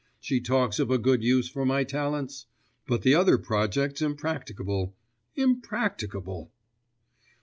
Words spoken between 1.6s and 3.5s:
my talents?... but the other